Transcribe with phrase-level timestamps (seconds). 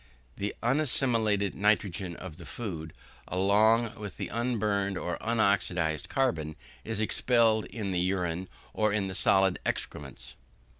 [0.35, 2.91] The unassimilated nitrogen of the food,
[3.27, 9.13] along with the unburned or unoxidised carbon, is expelled in the urine or in the
[9.13, 10.35] solid excrements.